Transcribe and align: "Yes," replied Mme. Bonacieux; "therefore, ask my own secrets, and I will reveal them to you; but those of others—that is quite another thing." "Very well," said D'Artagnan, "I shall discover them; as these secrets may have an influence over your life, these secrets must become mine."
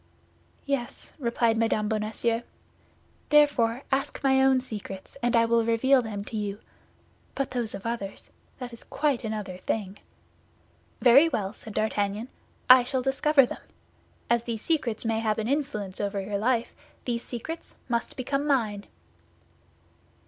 "Yes," 0.65 1.13
replied 1.19 1.59
Mme. 1.59 1.87
Bonacieux; 1.87 2.41
"therefore, 3.29 3.83
ask 3.91 4.19
my 4.23 4.41
own 4.41 4.59
secrets, 4.59 5.15
and 5.21 5.35
I 5.35 5.45
will 5.45 5.63
reveal 5.63 6.01
them 6.01 6.25
to 6.25 6.37
you; 6.37 6.57
but 7.35 7.51
those 7.51 7.75
of 7.75 7.85
others—that 7.85 8.73
is 8.73 8.83
quite 8.83 9.23
another 9.23 9.59
thing." 9.59 9.99
"Very 11.01 11.29
well," 11.29 11.53
said 11.53 11.75
D'Artagnan, 11.75 12.29
"I 12.67 12.81
shall 12.81 13.03
discover 13.03 13.45
them; 13.45 13.61
as 14.27 14.41
these 14.41 14.63
secrets 14.63 15.05
may 15.05 15.19
have 15.19 15.37
an 15.37 15.47
influence 15.47 16.01
over 16.01 16.19
your 16.19 16.39
life, 16.39 16.73
these 17.05 17.21
secrets 17.23 17.77
must 17.87 18.17
become 18.17 18.47
mine." 18.47 18.85